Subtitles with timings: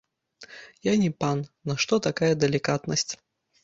[0.87, 1.37] Я не пан,
[1.73, 3.11] нашто такая далікатнасць?